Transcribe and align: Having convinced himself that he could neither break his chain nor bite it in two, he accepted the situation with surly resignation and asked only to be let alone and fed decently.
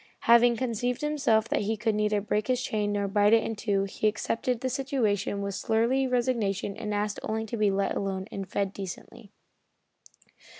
Having 0.21 0.57
convinced 0.57 1.01
himself 1.01 1.47
that 1.49 1.61
he 1.61 1.77
could 1.77 1.93
neither 1.93 2.21
break 2.21 2.47
his 2.47 2.59
chain 2.59 2.91
nor 2.93 3.07
bite 3.07 3.33
it 3.33 3.43
in 3.43 3.55
two, 3.55 3.83
he 3.83 4.07
accepted 4.07 4.59
the 4.61 4.67
situation 4.67 5.43
with 5.43 5.53
surly 5.53 6.07
resignation 6.07 6.75
and 6.75 6.91
asked 6.91 7.19
only 7.21 7.45
to 7.45 7.55
be 7.55 7.69
let 7.69 7.95
alone 7.95 8.25
and 8.31 8.49
fed 8.49 8.73
decently. 8.73 9.31